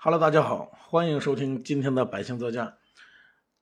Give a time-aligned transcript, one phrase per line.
[0.00, 2.74] Hello，大家好，欢迎收听今天的百姓座驾。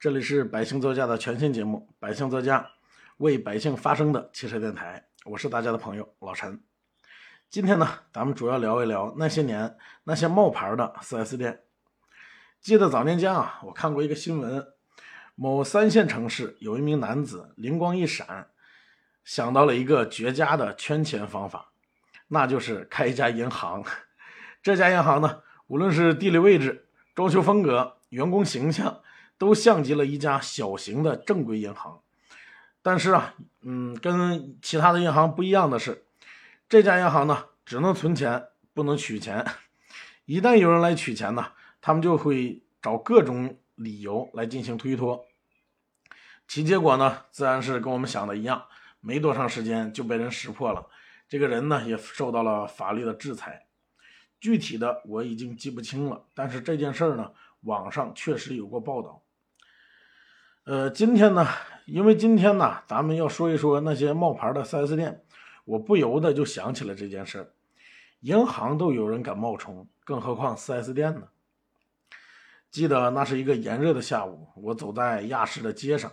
[0.00, 2.58] 这里是百姓座驾的全新节目《百姓座驾》，
[3.18, 5.06] 为百姓发声的汽车电台。
[5.26, 6.60] 我是大家的朋友老陈。
[7.48, 11.62] 今天呢，咱们主要聊一聊那些年那些冒牌的 4S 店。
[12.60, 14.66] 记得早年间啊，我看过一个新闻，
[15.36, 18.48] 某三线城市有一名男子灵光一闪，
[19.22, 21.70] 想到了一个绝佳的圈钱方法，
[22.26, 23.84] 那就是开一家银行。
[24.60, 29.00] 这家银行呢，无论是地理位置、装修风格、员工形象，
[29.38, 32.00] 都像极了一家小型的正规银行。
[32.82, 36.04] 但是啊，嗯，跟其他的银行不一样的是，
[36.68, 39.44] 这家银行呢，只能存钱，不能取钱。
[40.26, 45.24] 一旦有人来取钱呢，他们就会找各种理由来进行推脱。
[46.46, 48.66] 其结果呢，自然是跟我们想的一样，
[49.00, 50.86] 没多长时间就被人识破了。
[51.26, 53.66] 这个人呢，也受到了法律的制裁。
[54.44, 59.22] 具体的我已经记不清了，但是这件事儿呢，网上确实有过报道。
[60.64, 61.48] 呃，今天呢，
[61.86, 65.24] 因为今天呢，咱们要说一说那些冒牌的 4S 店，
[65.64, 67.54] 我不由得就想起了这件事儿。
[68.20, 71.28] 银行都有人敢冒充，更何况 4S 店呢？
[72.70, 76.12] 记得那是一个炎热的下午，我走在亚市的街上，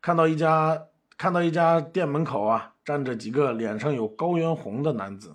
[0.00, 5.34] 看到一家看到一家店门口啊，站着几个脸上有高原红的男子。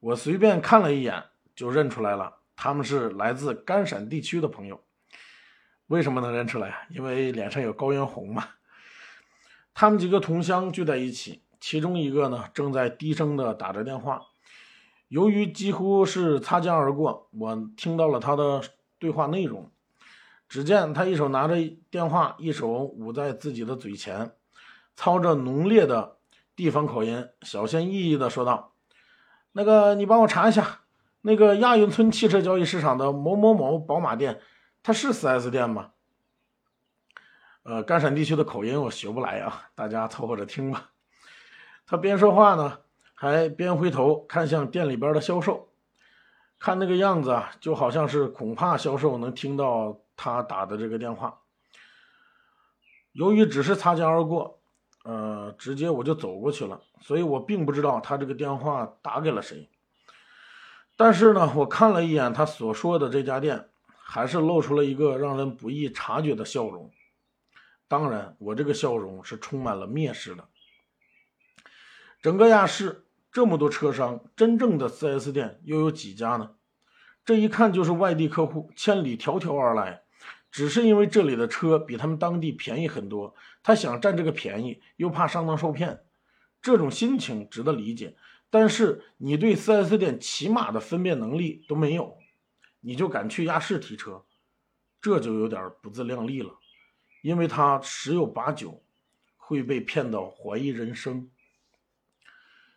[0.00, 1.24] 我随便看了一眼，
[1.58, 4.80] 就认出来了，他们是来自甘陕地区的朋友。
[5.88, 6.86] 为什么能认出来？
[6.88, 8.44] 因为脸上有高原红嘛。
[9.74, 14.22] 他们几个同乡聚在一起，其中一个呢正在低声的打着电话。
[15.08, 18.62] 由于几乎是擦肩而过，我听到了他的
[19.00, 19.68] 对话内容。
[20.48, 21.56] 只见他一手拿着
[21.90, 24.30] 电话，一手捂在自己的嘴前，
[24.94, 26.18] 操着浓烈的
[26.54, 28.74] 地方口音，小心翼翼的说道。
[29.50, 30.82] 那个，你帮我查一下，
[31.20, 34.40] 那个亚运村汽车交易市场的某某某宝马店，
[34.82, 35.90] 它是 4S 店吗？
[37.62, 40.90] 呃，甘陕地区的口音我学不来啊，大家凑合着听吧。
[41.86, 42.78] 他边说话呢，
[43.14, 45.68] 还边回头看向店里边的销售，
[46.58, 51.40] 看那个样子啊，就好像是恐怕销售能听到他打的这个电话。
[53.12, 54.56] 由于只是擦肩而过。
[55.04, 59.70] 呃，直接我就走过去了，所以我并不知道他这个电话打给了谁。
[60.98, 66.90] 但是呢，我看了一眼他所说的这家店，还是露出了一个让人不易察觉的笑容。
[67.86, 70.48] 当然，我这个笑容是充满了蔑视的。
[72.20, 76.56] 整个亚市这么多车商，真正的 4S 店又有几家呢？
[77.24, 80.02] 这一看就是外地客户千里迢迢而来。
[80.50, 86.00] 只是因为这里的车比他们当地便宜很多，他想占这个便宜，又怕上当受骗，
[86.60, 88.16] 这种心情值得理解。
[88.50, 92.16] 但是你对 4S 店起码的分辨能力都没有，
[92.80, 94.24] 你就敢去亚市提车，
[95.00, 96.58] 这就有点不自量力了，
[97.22, 98.82] 因为他十有八九
[99.36, 101.30] 会被骗到怀疑人生。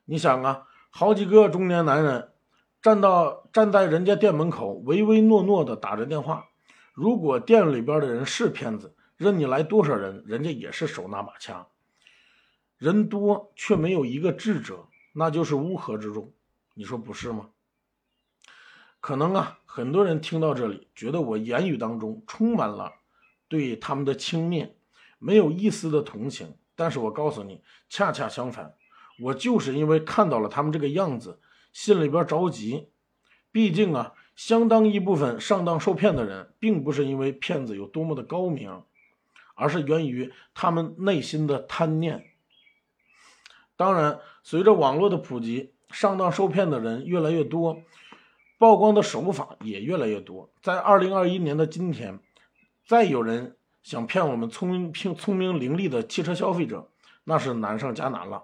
[0.05, 2.33] 你想啊，好几个中年男人
[2.81, 6.49] 站到站在人家店门口，唯唯诺诺的打着电话。
[6.93, 11.67] 如果店里边的人是骗子，任你来多少人，人家也是手拿把掐。
[12.77, 16.33] 人多却没有一个智者，那就是乌合之众。
[16.73, 17.49] 你说不是吗？
[18.99, 22.93] 可能啊，很多人听到这里，觉得我言语当中充满了
[23.47, 24.71] 对他们的轻蔑，
[25.19, 26.55] 没有一丝的同情。
[26.75, 28.75] 但是我告诉你，恰恰相反，
[29.19, 31.39] 我就是因为看到了他们这个样子，
[31.73, 32.89] 心里边着急。
[33.51, 34.13] 毕竟啊。
[34.33, 38.81] 相当一部分上当受骗的人，并不是因为骗子有多么的高明，
[39.53, 42.30] 而是源于他们内心的贪念。
[43.81, 47.81] 当然，随着网络的普及，上当受骗的人越来越多，
[48.59, 50.51] 曝光的手法也越来越多。
[50.61, 52.19] 在二零二一年的今天，
[52.85, 56.87] 再有人想骗我们聪明、聪明伶俐的汽车消费者，
[57.23, 58.43] 那是难上加难了。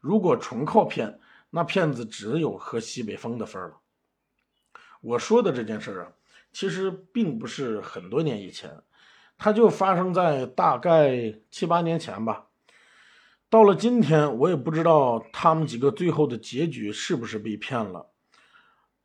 [0.00, 1.20] 如果纯靠骗，
[1.50, 3.74] 那骗子只有喝西北风的份儿了。
[5.02, 6.12] 我说的这件事啊，
[6.52, 8.82] 其实并不是很多年以前，
[9.36, 12.46] 它就发生在大概七八年前吧。
[13.50, 18.06] 到了今天，我也不知道他们几个最后的结局是不是被骗了。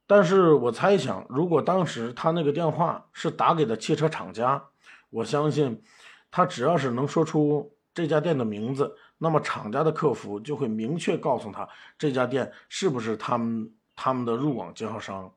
[0.06, 4.66] 但是我猜想，如果当时他那个电话是打给的汽车厂家，
[5.10, 5.82] 我相信
[6.30, 15.34] 他只要是能说出这家店的名字，那么厂家的客服就会明确告诉他这家店是不是他们他们的入网经销商。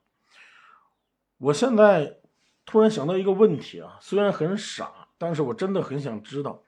[1.39, 2.19] 我现在
[2.67, 6.63] 突然想到一个问题啊，虽然很傻，但是我真的很想知道，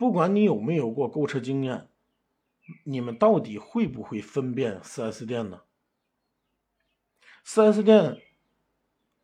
[0.00, 1.86] 不管你有没有过购车经验，
[2.84, 5.60] 你们到底会不会分辨 4S 店呢
[7.44, 8.22] ？4S 店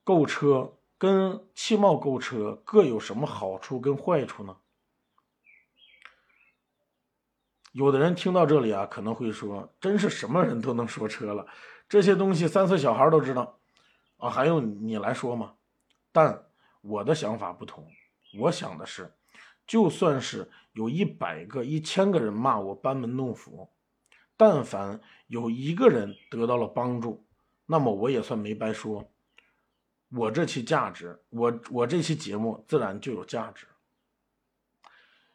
[0.04, 4.58] 购车跟汽贸购车各有什么好处跟坏处呢？
[7.72, 11.46] 有的人听到这里啊，可能会说：“真是什么人都能说车了，
[11.88, 13.58] 这些东西三岁小孩都知道
[14.18, 15.54] 啊，还用你来说吗？”
[16.12, 16.44] 但
[16.82, 17.90] 我的想法不同，
[18.40, 19.14] 我想的是，
[19.66, 23.70] 就算是有一百个、一千个人骂我班门弄斧，
[24.36, 27.26] 但凡有一个人得到了帮助，
[27.66, 29.10] 那么我也算没白说。
[30.10, 33.66] 我这期价值，我我这期节目自然就有价值。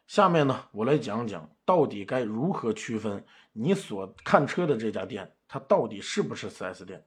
[0.06, 7.04] 下面呢，我来讲讲到底该如何区分你所看车的这家店，它到底是不是 4S 店。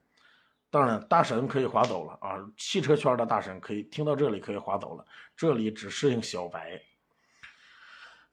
[0.69, 2.37] 当然，大神可以划走了啊！
[2.57, 5.05] 汽车圈的大神可以听到这里可以划走了，
[5.35, 6.81] 这里只适应小白。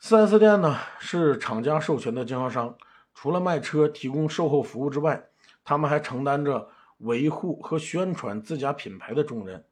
[0.02, 2.76] 4S 店呢是厂家授权的经销商，
[3.14, 5.28] 除了卖车提供售后服务之外，
[5.62, 9.64] 他们还承担着维护和宣传自家品牌的重任，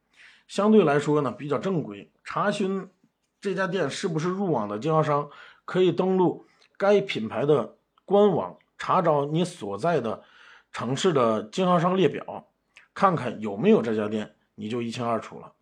[0.47, 2.13] 相对来说呢比较正规。
[2.23, 2.89] 查询。
[3.41, 5.31] 这家店是不是入网的经销商？
[5.65, 10.23] 可以登录该品牌的官网，查找你所在的
[10.71, 12.47] 城市的经销商列表，
[12.93, 15.55] 看看有没有这家店，你就一清二楚了。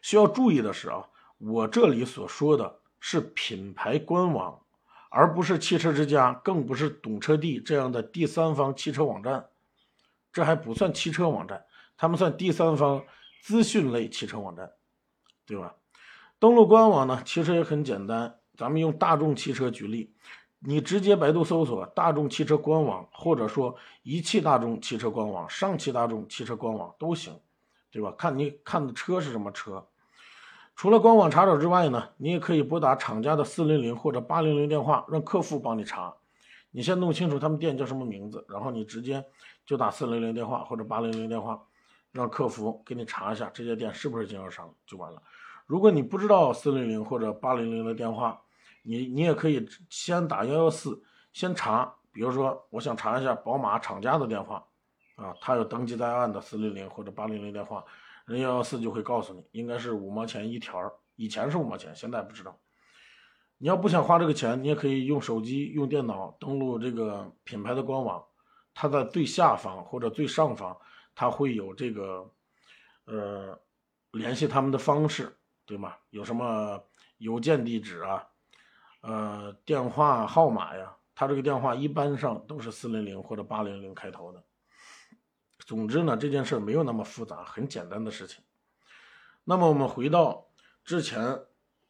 [0.00, 4.60] 需要注意的是啊，我这里所说的是品牌官网，
[5.10, 9.48] 而不是汽车之家，更不是懂车帝这样的第三方汽车网站。
[10.32, 11.64] 这还不算汽车网站，
[11.96, 13.04] 他们算第三方
[13.42, 14.70] 资讯类汽车网站，
[15.44, 15.74] 对吧？
[16.38, 18.38] 登录官网呢，其实也很简单。
[18.56, 20.14] 咱们用大众汽车举例，
[20.60, 23.74] 你直接百度搜索“大众汽车官网”，或者说
[24.04, 27.40] “一汽大众汽车官网”“上汽大众汽车官网”都行，
[27.90, 28.14] 对吧？
[28.16, 29.88] 看你看的车是什么车。
[30.74, 36.14] 除了官网查找之外呢，你也可以拨打厂家的四零零或者八零零电话，让客服帮你查。
[36.70, 39.24] 你先弄清楚他们店叫什么名字，然后你直接
[39.64, 41.62] 就打四零零电话或者八零零电话，
[42.10, 45.22] 让客服给你查一下这家店是不是经销商就完了。
[45.66, 48.40] 如果你不知道四零零或者八零零的电话，
[48.82, 51.02] 你你也可以先打幺幺四，
[51.32, 51.94] 先查。
[52.14, 54.62] 比如说，我想查一下宝马厂家的电话，
[55.16, 57.82] 啊，他有登记在案的四零零或者八零零电话，
[58.32, 62.58] 人幺幺四就会告诉你，应该是五毛钱一条，以前是五毛钱，现在不知道。
[63.58, 68.24] 你要不想花这个钱，你也可以用手机、用电脑登录这个品牌的官网，
[68.72, 70.76] 它在最下方或者最上方，
[71.14, 72.30] 它会有这个，
[73.04, 73.60] 呃，
[74.12, 75.36] 联系他们的方式。
[75.64, 75.94] 对吗？
[76.10, 76.82] 有什么
[77.18, 78.26] 邮件地址啊？
[79.02, 80.94] 呃，电话号码呀？
[81.14, 84.42] 他这个电话一般上都是四零零或者八零零开头的。
[85.72, 88.44] 总之呢，这件事没有那么复杂，很简单的事情。
[89.44, 90.48] 那么我们回到
[90.84, 91.40] 之前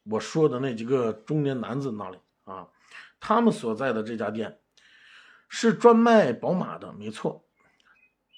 [0.03, 2.69] 我说的那几个中年男子那里啊，
[3.19, 4.57] 他们所在的这家店
[5.49, 7.43] 是专卖宝马的，没错。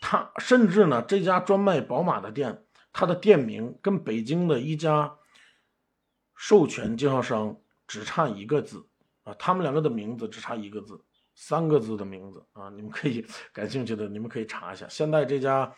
[0.01, 5.15] 他甚至呢，这家专卖宝马的店，它的店名跟北京的一家。
[6.33, 8.87] 授权经销商只差一个字
[9.23, 10.99] 啊，他们两个的名字只差一个字，
[11.35, 13.23] 三个字的名字啊，你们可以
[13.53, 14.87] 感兴趣的，你们可以查一下。
[14.87, 15.71] 现在这家，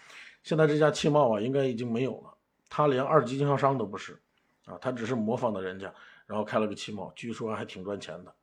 [0.43, 2.33] 现在这家汽贸啊，应该已经没有了，
[2.69, 4.21] 他连二级经销商都不是
[4.65, 5.93] 啊，他只是模仿的人家，
[6.27, 8.33] 然后开了个汽贸，据说还挺赚钱的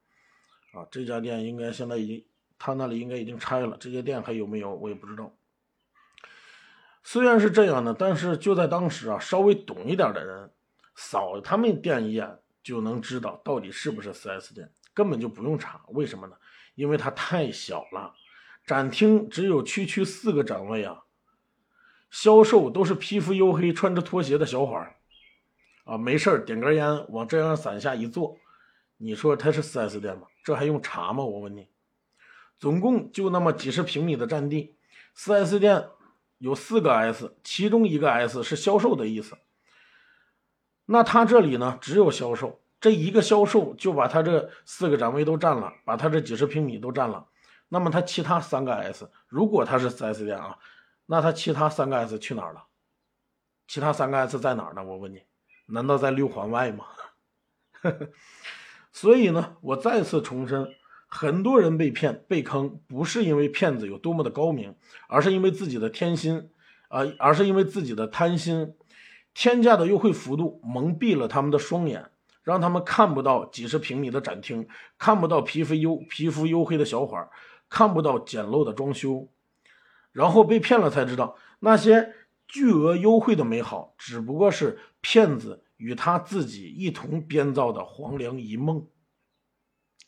[0.73, 0.87] 啊。
[0.91, 2.27] 这家店应该现在已经，
[2.59, 5.33] 他那里应该已经拆了，这家店还有没有我也不知道。
[7.03, 10.51] 虽然是这样的，但是就在当时啊，稍微懂一点的人。
[10.97, 15.85] 扫他们店一眼就能知道到底是不是 4S 店，根本就不用查。
[15.89, 16.37] 为什么呢？
[16.75, 18.15] 因为它太小了，
[18.67, 21.05] 展厅只有区区四个展位啊，
[22.11, 24.97] 销售都是皮肤黝黑、穿着拖鞋的小伙儿
[25.85, 28.39] 啊，没事儿点根烟往遮阳伞下一坐，
[28.97, 30.27] 你说它是 4S 店吗？
[30.43, 31.25] 这还用查吗？
[31.25, 31.69] 我问你，
[32.59, 34.77] 总共就那么几十平米的占地
[35.17, 35.89] ，4S 店
[36.39, 39.37] 有四个 S，其中一个 S 是销售的意思。
[40.87, 47.29] 那他这里呢，只有销售这一个销售就把他这四个展位都占了，把他这几十平米都占了。
[47.71, 50.59] 那么他其他三个 S，如果他是 4S 店啊，
[51.07, 52.65] 那他其他三个 S 去哪儿了？
[53.67, 54.85] 其他三个 S 在哪儿呢？
[54.85, 55.23] 我问你，
[55.69, 56.85] 难道在六环外吗？
[58.93, 60.69] 所以呢，我再次重申，
[61.07, 64.77] 很多人被骗被坑，不是因为骗子有多么的高明，
[65.09, 66.51] 而是因为自己的天心
[66.89, 68.75] 啊，而是因为自己的贪心。
[69.33, 72.11] 天价的优惠幅度蒙蔽了他们的双眼，
[72.45, 77.29] 让他们看不到几十平米的展厅，看不到皮肤黝皮肤黝黑的小伙儿，
[77.69, 79.29] 看不到简陋的装修，
[80.13, 82.15] 然后被骗了才知道，那些
[82.47, 88.87] 巨额优惠的美好只不过是骗子与他自己一同编造的黄粱一梦。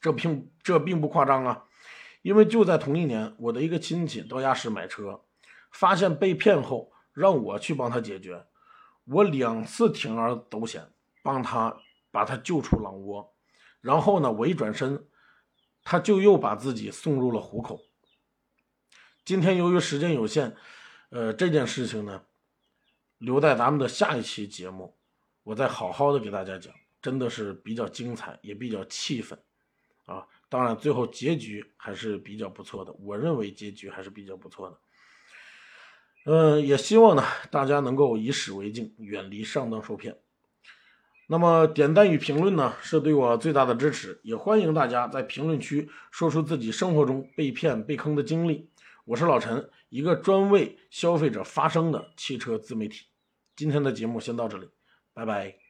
[0.01, 1.65] 这并这并不夸张啊，
[2.23, 5.23] 因为就在同一年，我的一个亲戚到亚市买车，
[5.73, 6.93] 发现被骗后。
[7.17, 8.45] 让我去帮他解决。
[9.07, 10.91] 我两次铤而走险，
[11.23, 11.75] 帮他
[12.17, 13.37] 把他救出狼窝，
[13.83, 15.07] 然后呢，我一转身，
[15.85, 17.83] 他就又把自己送入了虎口。
[19.23, 20.57] 今天由于时间有限，
[21.11, 22.23] 呃，这件事情呢，
[23.19, 24.97] 留在咱们的下一期节目，
[25.43, 29.39] 我再好好的给大家讲，真的是比较精彩，也比较气愤
[30.07, 30.27] 啊。
[30.49, 34.79] 当然，最后结局还是比较不错的，我认为结局还是比较不错的。
[36.25, 40.17] 嗯，也希望呢，大家能够以史为镜，远离上当受骗。
[41.29, 44.21] 那么点赞与评论呢，是对我最大的支持。
[44.23, 48.71] 也欢迎大家在评论区说出自己生活中被骗、被坑的经历。
[49.05, 53.07] 我是老陈，一个专为消费者发声的汽车自媒体。
[53.57, 54.69] 今天的节目先到这里，
[55.13, 55.66] 拜拜。